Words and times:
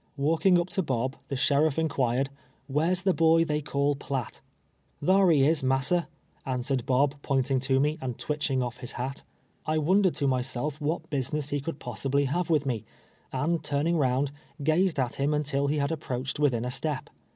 Walking 0.17 0.59
up 0.59 0.69
to 0.71 0.81
Bob, 0.81 1.15
the 1.27 1.35
sheriff 1.35 1.77
inquired:" 1.77 2.31
Where's 2.67 3.03
the 3.03 3.13
boy 3.13 3.45
they 3.45 3.61
call 3.61 3.95
Piatt?"" 3.95 4.41
Tliar 5.03 5.31
he 5.31 5.45
is, 5.45 5.61
massa," 5.61 6.07
answered 6.43 6.87
Bob, 6.87 7.13
pointing 7.21 7.59
to 7.59 7.79
mo, 7.79 7.93
and 8.01 8.17
twitching 8.17 8.63
off 8.63 8.77
his 8.77 8.93
hat. 8.93 9.21
I 9.67 9.77
wondered 9.77 10.15
to 10.15 10.25
myself 10.27 10.81
what 10.81 11.11
business 11.11 11.49
he 11.49 11.61
could 11.61 11.77
pos 11.77 12.01
sibly' 12.01 12.25
have 12.29 12.49
with 12.49 12.65
me, 12.65 12.83
and 13.31 13.63
turning 13.63 13.95
round, 13.95 14.31
gazed 14.63 14.99
at 14.99 15.17
him 15.19 15.35
until 15.35 15.67
he 15.67 15.77
had 15.77 15.91
approached 15.91 16.39
within 16.39 16.65
a 16.65 16.71
step. 16.71 17.11